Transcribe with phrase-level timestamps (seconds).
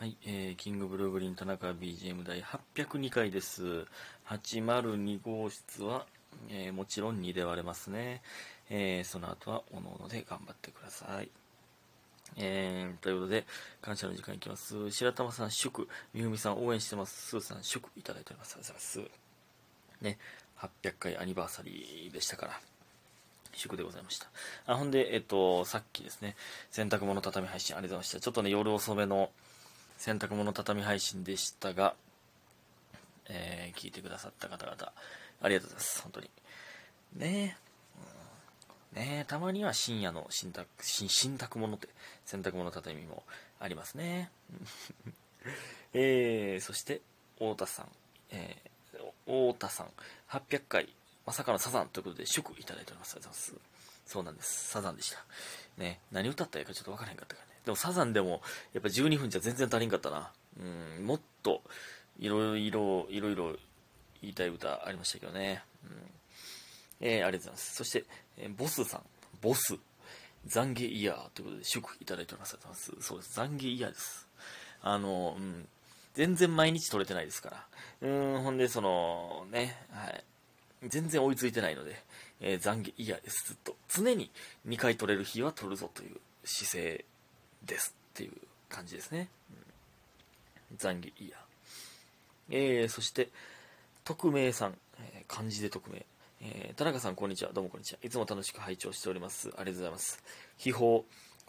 [0.00, 3.84] はい、えー、キングブルーグリーン田中 BGM 第802回です。
[4.30, 6.06] 802号室は、
[6.48, 8.22] えーもちろん2で割れますね。
[8.70, 11.28] えーその後はおのおので頑張ってください。
[12.38, 13.44] えー、ということで、
[13.82, 14.90] 感謝の時間いきます。
[14.90, 15.86] 白玉さん、祝。
[16.14, 17.32] みふみさん、応援してます。
[17.32, 18.54] スーさん、祝いただいております。
[18.54, 19.10] ありがとうございま
[19.98, 20.02] す。
[20.02, 20.18] ね、
[20.82, 22.58] 800回アニバーサリーでしたから。
[23.52, 24.28] 祝でございました。
[24.64, 26.36] あ、ほんで、えっと、さっきですね、
[26.70, 28.20] 洗濯物畳配信ありがとうございました。
[28.20, 29.30] ちょっとね、夜遅めの
[30.00, 31.94] 洗濯物畳配信でしたが、
[33.28, 34.92] えー聞いてくださった方々、
[35.42, 36.02] ありがとうございます。
[36.02, 36.30] 本当に。
[37.16, 37.56] ね
[38.94, 41.88] え、うんねえ、たまには深夜の新宅、新新宅物って、
[42.24, 43.24] 洗濯物畳みも
[43.60, 44.30] ありますね。
[45.92, 47.02] えー、そして、
[47.34, 47.88] 太田さん、
[48.30, 49.92] えー、太田さん、
[50.30, 50.88] 800回、
[51.26, 53.16] まさかのサザンということで、祝いただいております。
[53.16, 53.70] ありがとうございます。
[54.06, 54.70] そうなんです。
[54.70, 55.22] サザンでした。
[55.76, 57.49] ね、何歌ったらいいかちょっとわからへんかったから。
[57.64, 58.42] でもサザンでも、
[58.72, 60.30] やっぱ12分じゃ全然足りんかったな。
[60.58, 61.62] うん、もっと、
[62.18, 63.56] いろいろ、いろいろ
[64.22, 65.62] 言いたい歌ありましたけどね。
[65.84, 66.10] うん。
[67.00, 67.74] えー、ありがとうございます。
[67.76, 68.04] そして、
[68.38, 69.00] えーボスさん、
[69.40, 69.74] ボス、
[70.48, 72.58] 懺悔イヤーということで、祝いただいております。
[73.00, 73.40] そうです。
[73.40, 74.26] 懺悔イヤーです。
[74.82, 75.66] あの、うん、
[76.14, 77.66] 全然毎日撮れてないですか
[78.02, 78.08] ら。
[78.08, 80.24] うん、ほんで、その、ね、はい。
[80.88, 82.02] 全然追いついてないので、
[82.40, 83.48] えー懺悔イヤーです。
[83.48, 83.76] ずっと。
[83.88, 84.30] 常に
[84.66, 87.04] 2回撮れる日は撮るぞという姿勢
[87.64, 88.32] ですっていう
[88.68, 89.28] 感じですね。
[90.70, 91.40] うん、懺悔イヤー。
[92.50, 93.28] えー、そして、
[94.04, 96.04] 匿名さん、えー漢字で匿名。
[96.42, 97.52] えー田中さん、こんにちは。
[97.52, 97.98] どうもこんにちは。
[98.02, 99.48] いつも楽しく拝聴しております。
[99.48, 100.22] ありがとうございます。
[100.56, 101.02] 秘宝、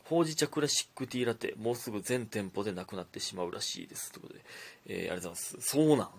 [0.05, 4.11] ほうじ茶クラシックティーラテ、もうすぐ全店舗でなくなってしまうらしいです。
[4.11, 4.41] ということで、
[4.87, 5.57] えーありがとうございます。
[5.61, 6.09] そうなん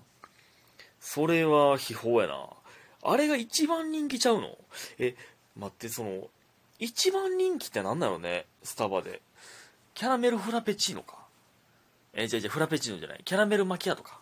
[1.01, 2.49] それは秘宝やな。
[3.05, 4.57] あれが一番人気ちゃうの？
[4.99, 5.17] え、
[5.57, 6.29] 待って、その、
[6.79, 9.21] 一番人気って何なんだろうね、スタバで。
[9.95, 11.19] キャラメルフラペチーノか？
[12.15, 13.21] えー、じゃじゃフラペチーノじゃない。
[13.25, 14.21] キャラメルマキアートか。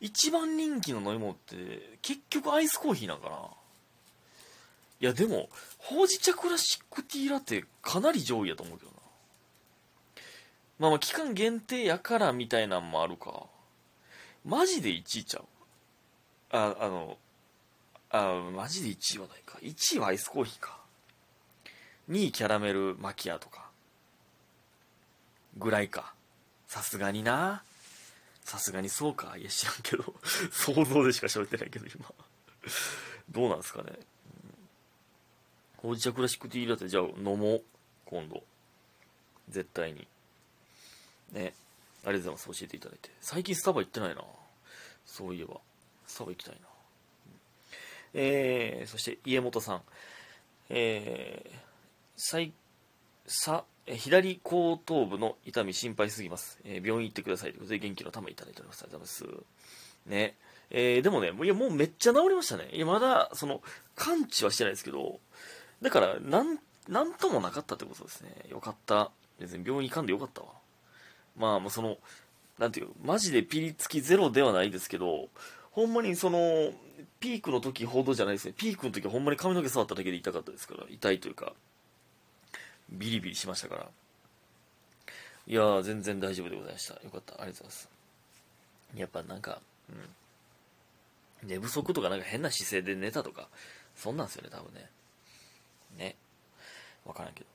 [0.00, 3.36] 一番人気の飲み物って、結局アイスコーヒーなんかな
[5.00, 5.48] いや、でも、
[5.78, 8.96] ほうじ茶クラシックティーラテかなり上位やと思うけどな。
[10.78, 13.46] まあまあ、期間限定やからみたいなんもあるか。
[14.44, 15.44] マジで1位ちゃう
[16.50, 17.18] あ、あの、
[18.10, 19.58] あ、マジで1位はないか。
[19.62, 20.78] 1位はアイスコーヒーか。
[22.10, 23.67] 2位キャラメルマキアートか。
[25.58, 26.14] ぐらいか。
[26.66, 27.62] さすがにな。
[28.44, 29.36] さすがにそうか。
[29.36, 30.14] いや、知らんけど。
[30.52, 32.12] 想像でしか喋ってないけど、今。
[33.30, 33.92] どうなんすかね。
[35.78, 37.62] ほうじ茶クラシックティーラテ、じゃあ飲もう。
[38.06, 38.42] 今度。
[39.48, 40.06] 絶対に。
[41.32, 41.52] ね。
[42.04, 42.60] ありがとうございます。
[42.60, 43.10] 教えていただいて。
[43.20, 44.24] 最近スタバ行ってないな。
[45.04, 45.60] そういえば。
[46.06, 46.68] スタバ行きたいな。
[48.14, 49.82] えー、そして家元さん。
[50.70, 51.58] えー、
[52.16, 52.52] 最、
[53.26, 56.60] さ、え左後頭部の痛み心配すぎます。
[56.64, 58.82] えー病院行ってくださいということで元気の玉いただいております。
[58.82, 59.44] ありがとうございま
[60.06, 60.10] す。
[60.10, 60.36] ね。
[60.70, 62.68] えーでもね、もういや、もうめっちゃ治りましたね。
[62.72, 63.62] いや、まだ、その、
[63.96, 65.18] 完治はしてないですけど、
[65.80, 68.30] だから、なん、なんともなかったってことですね。
[68.50, 69.10] よかった。
[69.38, 70.48] 別に病院行かんでよかったわ。
[71.36, 71.96] まあ、もうその、
[72.58, 75.28] なんていう、マジでピリつきゼロではないですけど、
[75.70, 76.72] ほんまにその、
[77.20, 78.54] ピークの時ほどじゃないですね。
[78.54, 81.54] ピークの時はほんまに髪の毛触っただけで痛かったですから、痛いというか、
[82.90, 83.86] ビリビリしましたから。
[85.46, 86.94] いや、全然大丈夫でございました。
[86.94, 87.34] よかった。
[87.40, 87.88] ありがとうございます。
[88.94, 89.60] やっぱなんか、
[89.90, 89.92] う
[91.46, 91.48] ん。
[91.48, 93.48] 寝不足とかなんか変な姿勢で寝たとか、
[93.96, 94.90] そんなんすよね、多分ね。
[95.96, 96.16] ね。
[97.04, 97.46] わからんけど。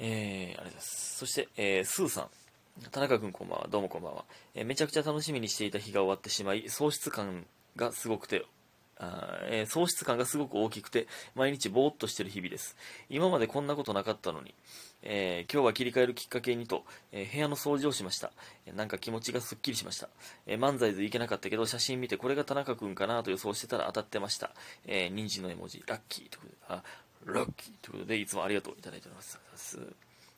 [0.00, 1.18] えー、ありがとうございます。
[1.18, 2.28] そして、えー、スーさん。
[2.90, 3.68] 田中君こんばんは。
[3.68, 4.24] どうもこんばんは。
[4.54, 7.44] えーめちゃくちゃ楽しみにしていた日が終わってしまい、喪失感
[7.76, 8.46] がすごくて、
[8.98, 12.76] あえー喪失感がすごく大きくて、毎日ぼーっとしてる日々です。
[13.08, 14.54] 今までこんなことなかったのに、
[15.02, 18.32] えー今日は切り替えるきっかけにと、えー部屋の掃除をしました。
[18.66, 20.08] えなんか気持ちがすっきりしました。
[20.46, 24.50] え漫才図いけなかったけど、写真見てこれが田中君かなと予想してたら当たってました。
[24.86, 26.82] えー、人参の絵文字、ラッキーということで、あ、
[27.26, 29.38] ラッキーということで、いつもありがとういただいております。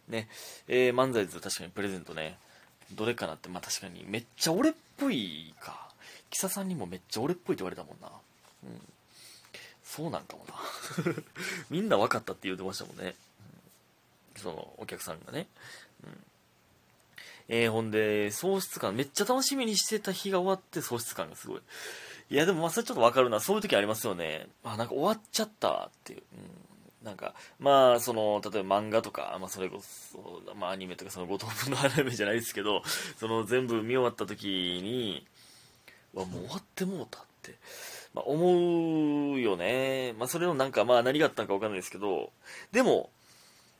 [0.08, 0.28] ね、
[0.68, 2.36] え、漫才図確かにプレゼントね、
[2.94, 5.88] どれかなって、まあ確かにめっちゃ俺っぽいか。
[6.30, 8.10] キサさんにもめっちゃ俺っぽいって言われたもんな。
[9.84, 10.54] そうなんかもな。
[11.70, 13.04] みんな分かったって言うてましたもんね。
[13.04, 13.14] うん
[14.40, 15.46] そのお客さんがね。
[16.04, 16.24] うん。
[17.48, 21.60] えー、ほんで、喪失感、めっちゃ楽しみにしてた日が終わって喪失感がすごい。
[22.30, 23.40] いや、でもまあそれちょっとわかるな。
[23.40, 24.48] そういう時ありますよね。
[24.62, 26.22] あ、なんか終わっちゃったっていう。
[26.32, 27.04] うん。
[27.04, 32.82] なんか、まあ、その、例えば漫画とか、まあ、それこそ、まあ、アニメとか、その、五等分のアニメじゃないですけど、
[33.18, 35.26] その、全部見終わった時に、
[36.12, 37.54] わ、もう終わってもうたって、
[38.14, 40.14] まあ、思うよね。
[40.18, 42.32] まあ、それのなんか、まあ、何があったのかわかんないですけど、
[42.72, 43.10] でも、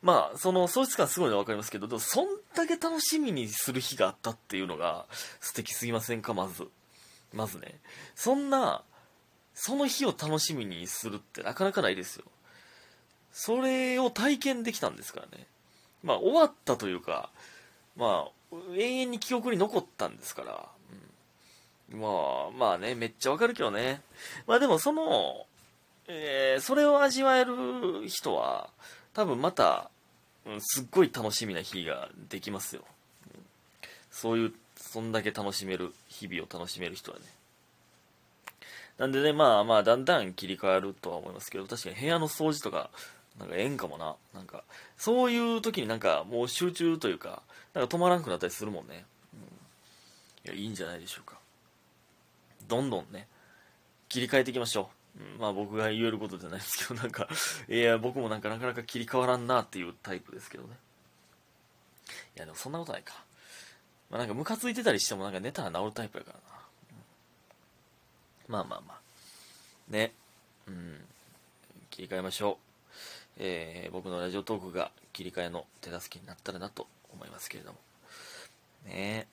[0.02, 5.06] まあ、その喪失感すごいのはわかりますけど、でもそんだけ楽しみにする日があったっていうのが
[5.40, 6.68] 素敵すぎませんか、まず。
[7.34, 7.78] まずね。
[8.14, 8.82] そんな、
[9.54, 12.24] その日を楽しみにするってなかなかないですよ。
[13.32, 15.46] それを体験できたんですからね。
[16.02, 17.30] まあ、終わったというか、
[17.96, 20.68] まあ、永遠に記憶に残ったんですから、
[21.90, 22.08] ま
[22.48, 24.00] あ、まあね、めっちゃわかるけどね。
[24.46, 25.46] まあでも、その、
[26.06, 27.54] えー、それを味わえる
[28.08, 28.70] 人は、
[29.14, 29.90] 多分また、
[30.46, 32.82] うん、すっごい楽しみな日ができますよ。
[34.10, 37.24] そういう、そんだけ楽しめる、日々を楽しめる人はね。
[38.98, 42.90] なんでね、まあまあ、だんだん切り替わるとは思いますけど、確かに部屋の掃除とか、
[43.38, 44.14] なんかええんかもな。
[44.34, 44.62] なんか、
[44.96, 47.42] そういう時になんかもう集中というか、
[47.72, 49.06] なんか止まらんくなったりするもんね。
[50.44, 51.39] うん、いや、いいんじゃないでしょうか。
[52.70, 53.26] どんどんね、
[54.08, 54.88] 切り替えていきましょ
[55.18, 55.22] う。
[55.22, 57.28] うん、まあ僕が言えることじゃないですけど、なんか、
[57.68, 60.70] いや、僕もなんかなかなか切り替わらんなっていうタイプですけどね。
[62.36, 63.14] いや、でもそんなことないか。
[64.08, 66.42] まあなんかムカついてたりしてもなんか寝たら治るタイプやからな。
[68.48, 69.00] まあまあまあ。
[69.92, 70.12] ね。
[70.66, 71.00] うん。
[71.90, 72.70] 切り替えましょう。
[73.38, 77.78] えー、僕のラジオトークが切り替えの手助けになったらなと思いますけれども。
[78.86, 79.26] ね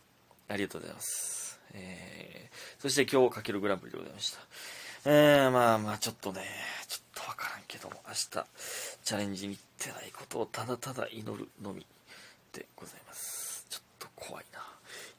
[0.50, 1.47] ありがとうございます。
[1.74, 4.40] えー、そして今日かけるグランプリでございました。
[5.06, 6.42] えー、まあまあちょっとね、
[6.88, 8.30] ちょっとわからんけども、明日
[9.04, 11.86] チャレンジに行ってないことをただただ祈るのみ
[12.54, 13.66] でございます。
[13.70, 14.60] ちょっと怖いな。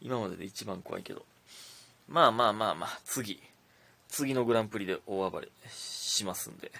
[0.00, 1.24] 今までで一番怖いけど。
[2.08, 3.42] まあまあまあまあ、次、
[4.08, 6.72] 次のグランプリで大暴れしますんで。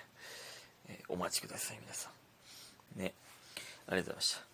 [0.88, 2.10] えー、お待ちください、皆さ
[2.96, 2.98] ん。
[2.98, 3.14] ね。
[3.86, 4.47] ありがとうございました。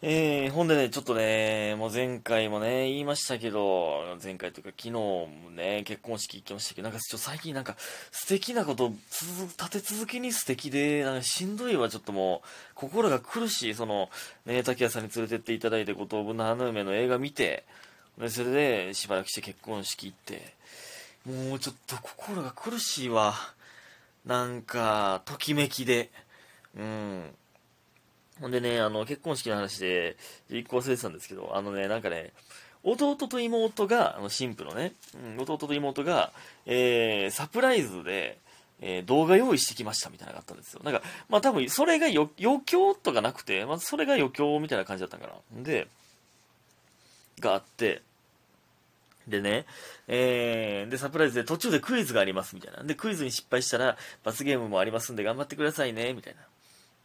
[0.00, 7.74] えー、ほんでね、ちょっとね、もう前回もね、言いましたけど、前回というか昨日もね、結婚式行きましたけど、なんかちょ最近なんか
[8.12, 14.08] 素敵なこと立て続けに素敵で、なんかしんどいわ、ちょっともう、心が苦しい、その、
[14.46, 17.64] ね、竹谷さんに連れてっていただいて、五等分の花嫁の映画見て、
[18.18, 20.54] で、それでしばらくして結婚式行って、
[21.26, 23.34] もうちょっと心が苦しいわ。
[24.24, 26.12] なんか、ときめきで、
[26.76, 27.34] うん。
[28.40, 30.16] ほんでね、あの、結婚式の話で、
[30.50, 32.32] 一個忘れてたんですけど、あのね、なんかね、
[32.82, 36.32] 弟と妹が、あの、新婦のね、うん、弟と妹が、
[36.66, 38.38] えー、サプライズで、
[38.80, 40.80] えー、動画用意してきましたみたいなのがあったんですよ。
[40.84, 42.28] なんか、まあ多分、それが余
[42.64, 45.62] 興とかなくて、まあそれが余興みたいな感じだったんかな。
[45.62, 45.88] で、
[47.40, 48.02] があって、
[49.26, 49.66] でね、
[50.06, 52.82] えー、で、サプライズで途中でクイズがありますみたいな。
[52.84, 56.40] で、クイズに失敗したら罰ゲームもありますんで頑張ってくださいね、みたいな。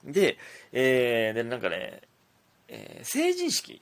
[0.03, 0.37] で、
[0.71, 2.01] えー、で、なんかね、
[2.67, 3.81] えー、成人式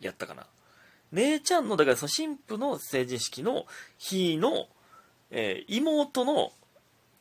[0.00, 0.46] やったかな。
[1.12, 3.66] 姉ちゃんの、だからその神父の成人式の
[3.98, 4.68] 日の、
[5.30, 6.52] えー、妹の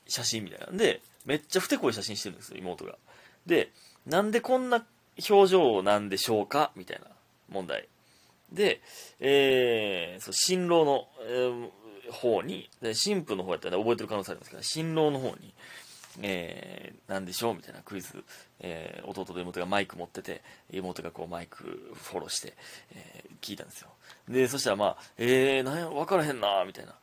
[0.08, 2.98] 写真みたいなんで、めっちゃふてこい写真してるんですよ、妹が。
[3.46, 3.72] で、
[4.06, 4.86] なんでこんな
[5.30, 7.08] 表情なんでしょうかみたいな
[7.50, 7.88] 問題。
[8.52, 8.82] で、
[9.20, 15.54] えー、そう新郎の、えー、方に、新婦の方やったら覚えてる可能性ありますけど、新郎の方に、
[16.22, 18.24] えー、なんでしょうみたいなクイズ、
[18.60, 20.42] えー、弟と妹がマイク持ってて、
[20.72, 22.54] 妹がこうマイクフォローして、
[22.96, 23.90] えー、聞いたんですよ。
[24.30, 26.94] で、そしたらまあ、えー、なんや、わからへんなみたいな。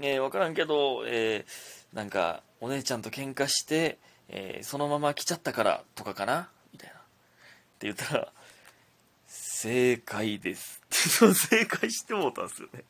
[0.00, 6.48] えー、わからんけど、えー、なんか、お姉ちゃんと喧嘩して、えー、そのまま来ちゃったからとかかな？
[6.72, 6.94] みたいな。
[6.94, 6.98] っ
[7.78, 8.32] て言ったら、
[9.26, 10.82] 正解です。
[10.86, 12.84] っ て正解してもうたんですよね。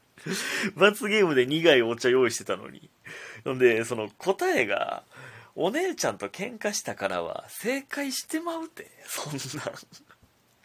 [0.77, 2.89] 罰ゲームで苦いお茶用意してたのに。
[3.45, 5.03] ほんで、その答えが、
[5.55, 8.91] お姉ちゃんと喧嘩したからは正解してまうて。
[9.07, 9.73] そんな。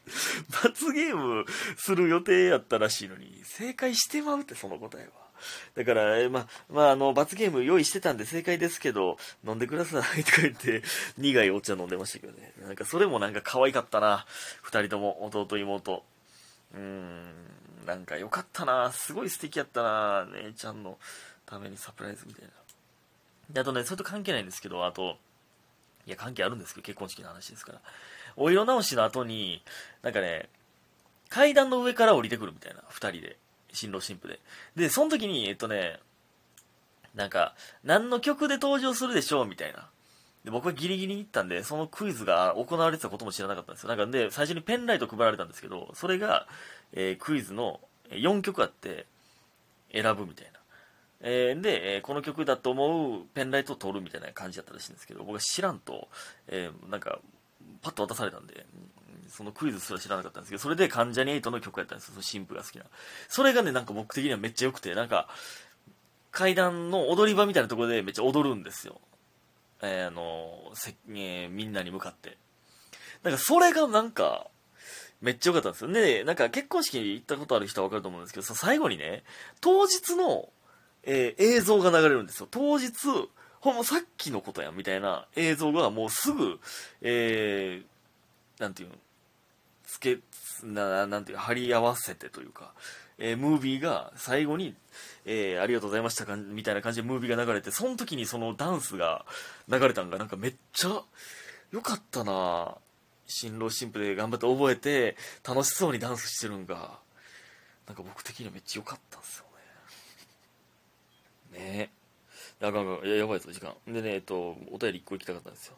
[0.64, 1.46] 罰ゲーム
[1.78, 5.28] する予定やったらしいのに、正解してまうって、その答えは。
[5.76, 10.84] だから、ま、まあ、あの、罰ゲーム用意してたんで正解ですけど、飲んでくださいとか言って、
[11.18, 12.54] 苦いお茶飲んでましたけどね。
[12.62, 14.26] なんかそれもなんか可愛かったな。
[14.62, 16.06] 二人とも、弟妹。
[16.74, 17.48] うーん、
[17.86, 18.92] なんか良かったな。
[18.92, 20.26] すごい素敵やったな。
[20.44, 20.98] 姉ちゃんの
[21.46, 22.52] ためにサプライズみたいな。
[23.50, 25.18] で、あとね、それと関係ないんですけど、あと、
[26.06, 27.82] いや、関係あるんですけど、結婚式の話ですから。
[28.36, 29.62] お色直しの後に、
[30.04, 30.50] なんかね、
[31.30, 33.38] 階段の上から降りてくるみたいな、二人で。
[33.74, 34.40] 新郎新婦で。
[34.76, 36.00] で、その時に、えっとね、
[37.16, 39.90] なんか、何の曲で登場するでしょうみたいな。
[40.46, 43.90] で、僕はギリギリに行ったんで、そのクイズが行われてたことも知らなかったんですよ。
[43.90, 46.48] なんかで、最初にペンライト配られたんですけど、それが、
[46.94, 49.06] えー、クイズの4曲あって、
[49.92, 50.57] 選ぶみたいな。
[51.22, 56.10] えー、で、えー、この曲だと思うペンライトを取るみたいな感じだったらしいんですけど、僕は知らんと、
[56.48, 57.20] えー、なんか、
[57.82, 58.66] パッと渡されたんで、
[59.28, 62.86] そのクイズすら知らなかったんですけど、それで関ジャニ∞の曲やったんですよ、その新婦が好きな。
[63.28, 65.28] それがね、なんか僕的にはめっちゃ良くて、なんか、
[66.32, 69.02] 階段の踊り場みたいなところでめっちゃ踊るんですよ。
[69.82, 72.38] えーあのせえーみんなに向かって。
[73.24, 74.48] なんかそれがなんか、
[75.22, 75.92] めっちゃ良かったんですよ。
[75.92, 79.24] で、なんか結婚式に行ったことある人は分かると思うんですけど、最後にね、
[79.62, 80.50] 当日の、
[81.10, 82.48] えー映像が流れるんですよ。
[82.52, 82.92] 当日、
[83.62, 86.60] ほんまさっきのことやんみたいな映像がもうすぐ、
[87.02, 88.96] えー、なんていうの、
[89.86, 90.20] つけ、
[90.64, 92.74] ななんていうか、貼り合わせてというか、
[93.18, 94.76] えームービーが最後に、
[95.26, 99.26] えーありがとうございましたかみたいな感じでムービーが流れて、その時にそのダンスが
[99.70, 101.02] 流れたんがなんかめっちゃ
[101.72, 102.76] 良かったな
[103.28, 107.00] 新郎新婦で頑張って覚えて楽しそうにダンスしてるんが
[107.86, 109.46] なんか僕的にはめっちゃ良かったんですよ
[111.58, 111.90] ね。
[112.62, 113.74] えあかんかやばいぞ時間。
[113.88, 115.76] でねえっとお便り1個行きたかったんですよ。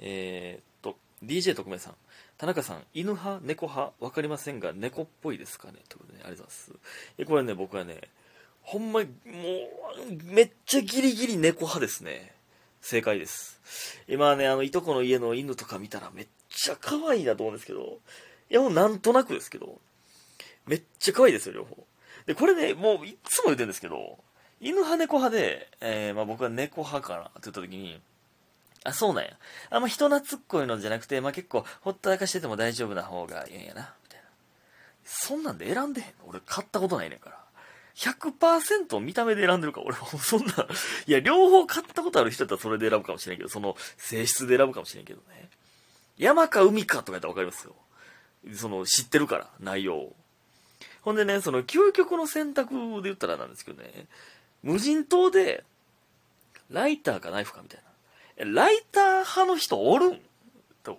[0.00, 1.94] えーっと DJ 特命さん。
[2.36, 3.92] 田中さん犬派猫派？
[4.00, 5.74] 分かりませんが猫っぽいですかね？
[5.88, 7.12] ということで、ね、ありがとうございます。
[7.18, 8.00] えこれね僕はね
[8.62, 9.12] ほんまにも
[10.10, 12.32] うめっちゃギリギリ猫派ですね。
[12.80, 13.60] 正解です。
[14.06, 17.98] 今ねあのいとこの家の犬とか見たらめっちゃ可愛いなと思うんですけど
[18.50, 19.80] いやもうなんとなくですけど
[20.66, 21.84] めっちゃ可愛いですよ両方。
[22.26, 24.18] でこれねもういつも言ってるんですけど
[24.60, 28.00] 犬派猫派で、えーまあ、僕は猫派かなって言った時に
[28.84, 29.30] あ、そうなんや。
[29.70, 34.26] あんま人懐っこいのじゃなくて、まあ、結構、ほったらかしてても大丈夫な方がいいんやな、みたいな。
[35.04, 36.28] そんなんで選んでへんの？
[36.28, 37.38] 俺買ったことないねんから。
[37.96, 40.52] 100%見た目で選んでるか、俺もそんな、
[41.06, 45.48] いや、両方買ったことある人だったらそれで選ぶかもしれんけど、その性質で選ぶかもしれんけどね。
[46.16, 47.74] 山か海かとかやったらわかりますよ。
[48.54, 50.16] その、知ってるから、内容を。
[51.02, 54.06] ほんでね、その、究極の選択で言ったらなんですけどね、
[54.62, 55.64] 無人島で、
[56.70, 57.84] ライターかナイフかみたいな。
[58.36, 60.20] えライター派の人おるん？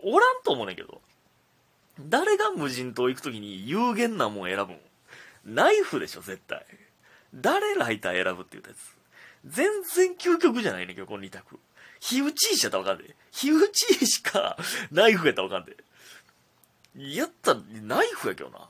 [0.03, 1.01] おらんと思うねんけど。
[1.99, 5.55] 誰が無人島行くときに有限なもん選ぶん？
[5.55, 6.65] ナイフでしょ、絶対。
[7.33, 8.95] 誰ライター選ぶって言ったやつ？
[9.45, 11.59] 全然究極じゃないねんけど、この二択。
[11.99, 13.15] 火打ち石やったらわかんで。
[13.31, 14.57] 火打ち石か、
[14.91, 15.77] ナイフやったらわかんで。
[17.15, 18.57] やった、ナイフやけどな。